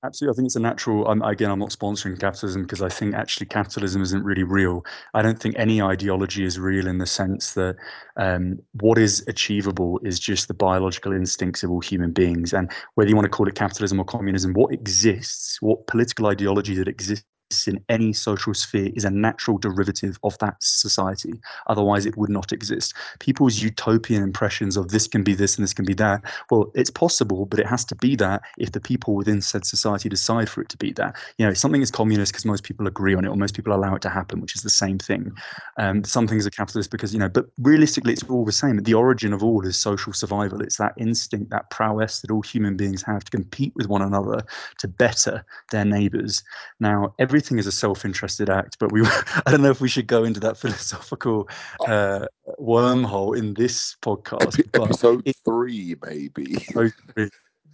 [0.04, 1.08] Absolutely, I think it's a natural.
[1.08, 4.84] Um, again, I'm not sponsoring capitalism because I think actually capitalism isn't really real.
[5.14, 7.76] I don't think any ideology is real in the sense that
[8.18, 12.52] um, what is achievable is just the biological instincts of all human beings.
[12.52, 16.74] And whether you want to call it capitalism or communism, what exists, what political ideology
[16.76, 17.24] that exists
[17.68, 21.34] in any social sphere is a natural derivative of that society.
[21.68, 22.94] Otherwise, it would not exist.
[23.20, 26.90] People's utopian impressions of this can be this and this can be that, well, it's
[26.90, 30.62] possible, but it has to be that if the people within said society decide for
[30.62, 31.16] it to be that.
[31.38, 33.96] You know, something is communist because most people agree on it or most people allow
[33.96, 35.32] it to happen, which is the same thing.
[35.78, 38.78] Um, some things are capitalist because, you know, but realistically, it's all the same.
[38.78, 40.62] The origin of all is social survival.
[40.62, 44.42] It's that instinct, that prowess that all human beings have to compete with one another
[44.80, 46.44] to better their neighbors.
[46.80, 49.02] Now, every everything is a self-interested act, but we
[49.46, 51.50] I don't know if we should go into that philosophical
[51.88, 52.26] uh,
[52.60, 54.60] wormhole in this podcast.
[54.60, 56.58] Epi- episode it, three, maybe.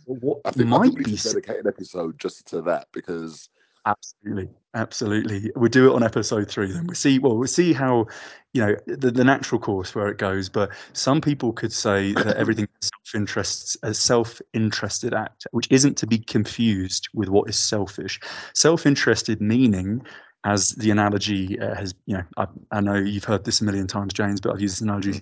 [0.09, 3.49] What I think might be dedicate an episode just to that because
[3.85, 6.71] absolutely, absolutely, we'll do it on episode three.
[6.71, 7.19] Then we see.
[7.19, 8.05] Well, we'll see how
[8.53, 10.47] you know the, the natural course where it goes.
[10.49, 16.19] But some people could say that everything self-interests a self-interested act, which isn't to be
[16.19, 18.19] confused with what is selfish.
[18.53, 20.01] Self-interested meaning
[20.45, 23.87] as the analogy uh, has, you know, I, I, know you've heard this a million
[23.87, 25.21] times, James, but I've used this analogy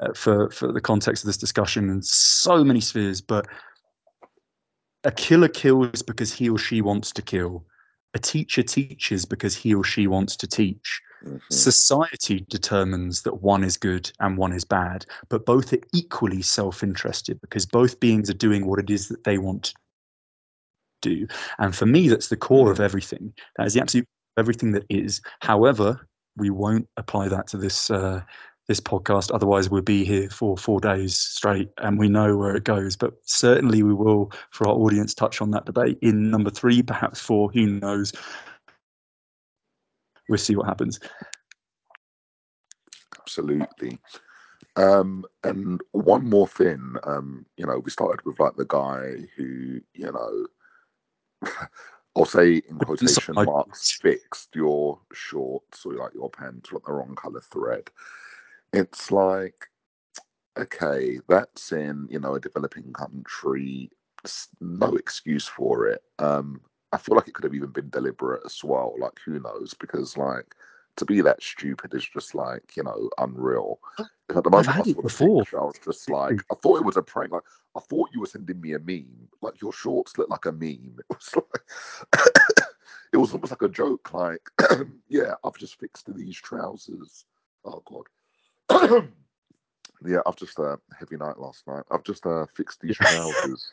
[0.00, 3.20] uh, for for the context of this discussion in so many spheres.
[3.20, 3.46] But
[5.04, 7.64] a killer kills because he or she wants to kill.
[8.14, 11.00] A teacher teaches because he or she wants to teach.
[11.24, 11.38] Mm-hmm.
[11.50, 16.82] Society determines that one is good and one is bad, but both are equally self
[16.82, 19.74] interested because both beings are doing what it is that they want to
[21.00, 21.26] do.
[21.58, 23.32] And for me, that's the core of everything.
[23.56, 25.20] That is the absolute everything that is.
[25.40, 28.22] However, we won't apply that to this uh,
[28.72, 29.30] this podcast.
[29.34, 32.96] Otherwise, we'll be here for four days straight and we know where it goes.
[32.96, 37.20] But certainly, we will, for our audience, touch on that debate in number three, perhaps
[37.20, 38.14] four, who knows.
[40.26, 41.00] We'll see what happens.
[43.20, 43.98] Absolutely.
[44.76, 49.80] Um, and one more thing, um, you know, we started with like the guy who,
[49.92, 50.46] you know,
[52.16, 57.14] I'll say in quotation marks, fixed your shorts or like your pants with the wrong
[57.16, 57.90] color thread
[58.72, 59.68] it's like
[60.58, 63.90] okay that's in you know a developing country
[64.60, 66.60] no excuse for it um
[66.92, 68.94] I feel like it could have even been deliberate as well.
[68.98, 69.74] Like who knows?
[69.74, 70.54] Because like
[70.96, 73.80] to be that stupid is just like you know unreal.
[73.98, 75.42] At the moment I saw the before.
[75.42, 77.32] picture, I was just like, I thought it was a prank.
[77.32, 77.42] Like
[77.76, 79.28] I thought you were sending me a meme.
[79.40, 80.98] Like your shorts look like a meme.
[81.10, 82.22] It was like
[83.12, 84.12] it was almost like a joke.
[84.12, 84.48] Like
[85.08, 87.24] yeah, I've just fixed these trousers.
[87.64, 88.04] Oh god.
[90.06, 91.84] yeah, I've just uh, heavy night last night.
[91.90, 93.72] I've just uh, fixed these trousers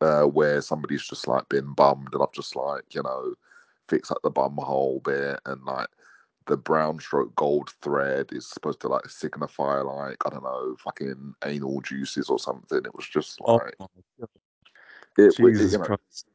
[0.00, 3.34] uh, where somebody's just like been bummed, and I've just like you know
[3.88, 5.88] fixed like the bum hole bit, and like
[6.46, 11.34] the brown stroke gold thread is supposed to like signify like I don't know fucking
[11.44, 12.78] anal juices or something.
[12.84, 13.88] It was just Oh like God.
[15.18, 16.26] it, it- you know, Christ.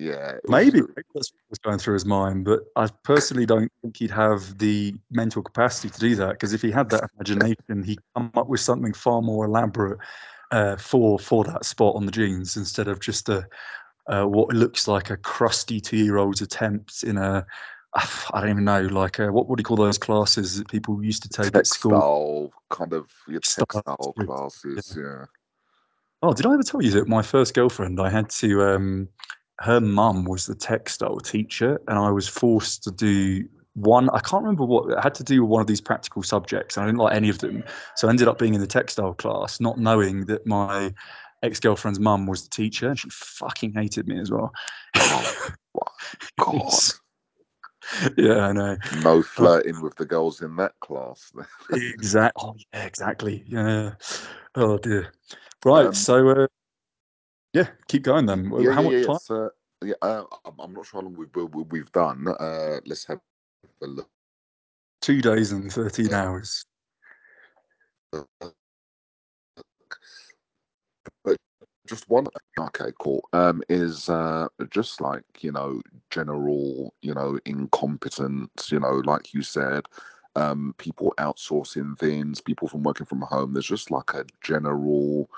[0.00, 3.98] Yeah, Maybe maybe that's what was going through his mind, but I personally don't think
[3.98, 6.30] he'd have the mental capacity to do that.
[6.30, 9.98] Because if he had that imagination, he'd come up with something far more elaborate
[10.52, 13.46] uh, for for that spot on the jeans instead of just a
[14.06, 17.44] uh, what looks like a crusty two-year-old's attempt in a
[17.94, 21.22] I don't even know, like a, what would you call those classes that people used
[21.24, 21.92] to take at school?
[21.92, 24.24] textile kind of your Style, textile yeah.
[24.24, 25.24] classes, yeah.
[26.22, 29.08] Oh, did I ever tell you that my first girlfriend, I had to, um,
[29.60, 34.42] her mum was the textile teacher, and I was forced to do one, I can't
[34.42, 36.98] remember what, I had to do with one of these practical subjects, and I didn't
[36.98, 37.62] like any of them.
[37.96, 40.92] So I ended up being in the textile class, not knowing that my
[41.42, 44.52] ex girlfriend's mum was the teacher, and she fucking hated me as well.
[46.38, 46.72] God,
[48.16, 48.76] yeah, I know.
[49.02, 51.32] no flirting with the girls in that class.
[51.70, 52.42] Exactly.
[52.44, 53.44] Oh, yeah, exactly.
[53.46, 53.92] Yeah.
[54.54, 55.12] Oh dear.
[55.62, 55.84] Right.
[55.84, 56.46] Um, so, uh,
[57.52, 58.52] yeah, keep going then.
[58.58, 59.06] yeah, How yeah, much yeah.
[59.06, 59.18] time?
[59.18, 59.50] So,
[59.84, 60.24] yeah, uh,
[60.58, 62.28] I'm, not sure how long we've we- we've done.
[62.28, 63.20] Uh, let's have
[63.82, 64.08] a look.
[65.00, 66.64] Two days and thirteen hours.
[71.24, 71.36] But
[71.86, 72.26] Just one.
[72.58, 73.26] Okay, cool.
[73.32, 75.80] Um, is uh just like you know
[76.10, 78.70] general you know incompetence.
[78.70, 79.84] You know, like you said,
[80.36, 83.54] um, people outsourcing things, people from working from home.
[83.54, 85.30] There's just like a general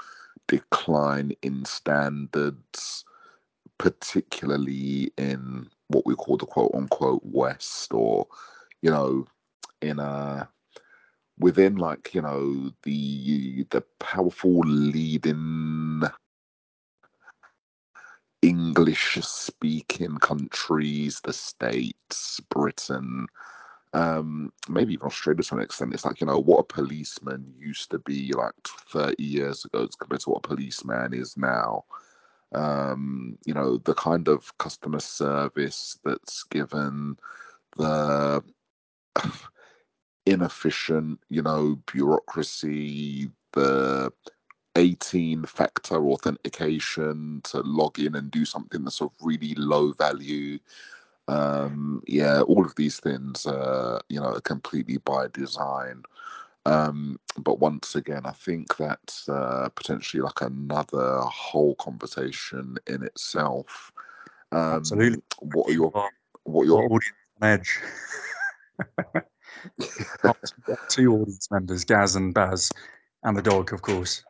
[0.53, 3.05] decline in standards,
[3.79, 8.27] particularly in what we call the quote unquote West, or
[8.83, 9.27] you know,
[9.81, 10.49] in a
[11.39, 16.03] within like you know the the powerful leading
[18.43, 23.27] English speaking countries, the States, Britain,
[23.95, 25.93] um, maybe even Australia to an extent.
[25.95, 28.55] It's like, you know, what a policeman used to be like
[28.91, 31.85] 30 years ago compared to what a policeman is now.
[32.55, 37.17] Um, you know, the kind of customer service that's given,
[37.77, 38.43] the
[40.27, 44.13] inefficient, you know, bureaucracy, the
[44.77, 50.59] 18 factor authentication to log in and do something that's of really low value.
[51.29, 56.03] Um, yeah, all of these things, uh, you know, are completely by design.
[56.65, 63.93] Um, but once again, I think that's uh, potentially like another whole conversation in itself.
[64.53, 65.23] Um, Absolutely.
[65.41, 66.11] What are your
[66.45, 67.79] what are your audience edge.
[70.89, 72.71] Two audience members, Gaz and Baz,
[73.23, 74.25] and the dog, of course.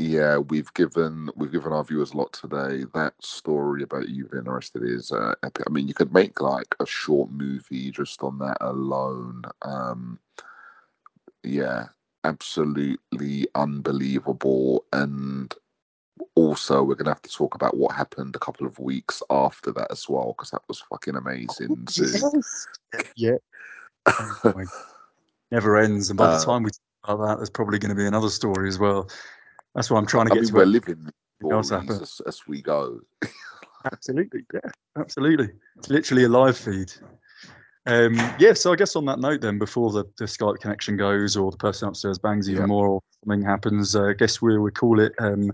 [0.00, 4.48] Yeah we've given we've given our viewers a lot today that story about you being
[4.48, 8.38] arrested is uh, epic i mean you could make like a short movie just on
[8.38, 10.18] that alone um
[11.42, 11.86] yeah
[12.24, 15.54] absolutely unbelievable and
[16.34, 19.90] also we're gonna have to talk about what happened a couple of weeks after that
[19.90, 22.66] as well because that was fucking amazing too Yes.
[23.16, 23.36] Yeah.
[24.18, 24.54] Oh
[25.50, 26.10] Never ends.
[26.10, 28.28] And by the Uh, time we talk about that, there's probably going to be another
[28.30, 29.10] story as well.
[29.74, 30.56] That's what I'm trying to i get mean to.
[30.56, 31.10] we're living
[31.88, 33.00] as, as we go
[33.90, 34.44] Absolutely.
[34.52, 34.60] Yeah.
[34.98, 35.48] Absolutely.
[35.78, 36.92] It's literally a live feed.
[37.86, 41.36] Um, yeah, so I guess on that note, then, before the, the Skype connection goes
[41.36, 42.66] or the person upstairs bangs even Yeah.
[42.66, 45.50] more or something happens, uh, I guess we would call it um,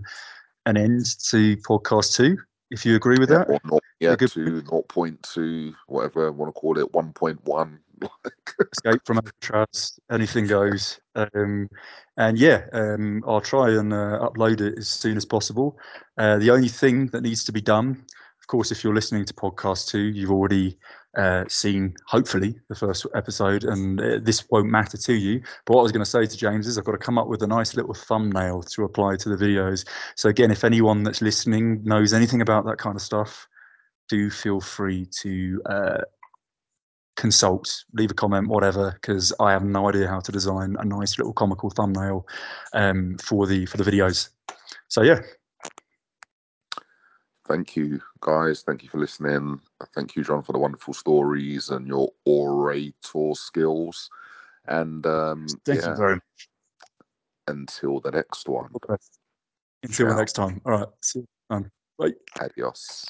[0.65, 2.37] an end to podcast two,
[2.69, 3.49] if you agree with yeah, that.
[3.49, 7.79] or not yeah good to 0.2 whatever I want to call it 1.1
[8.73, 10.99] escape from Alcatraz, anything goes.
[11.15, 11.69] Um,
[12.17, 15.77] and yeah, um, I'll try and uh, upload it as soon as possible.
[16.17, 18.05] Uh, the only thing that needs to be done,
[18.41, 20.77] of course, if you're listening to podcast two, you've already
[21.17, 25.41] uh, seen, hopefully, the first episode, and uh, this won't matter to you.
[25.65, 27.27] But what I was going to say to James is I've got to come up
[27.27, 29.85] with a nice little thumbnail to apply to the videos.
[30.15, 33.47] So again, if anyone that's listening knows anything about that kind of stuff,
[34.09, 36.01] do feel free to uh,
[37.17, 41.17] consult, leave a comment, whatever, because I have no idea how to design a nice
[41.17, 42.25] little comical thumbnail
[42.73, 44.29] um, for the for the videos.
[44.87, 45.21] So yeah,
[47.47, 48.61] thank you, guys.
[48.61, 49.59] Thank you for listening.
[49.93, 54.09] Thank you, John, for the wonderful stories and your orator skills.
[54.67, 56.49] And um, Thank yeah, you very much.
[57.47, 58.69] until the next one.
[59.83, 60.13] Until Ciao.
[60.13, 60.61] the next time.
[60.65, 60.87] All right.
[61.01, 61.27] See you.
[61.49, 62.13] Um, bye.
[62.41, 63.09] Adios.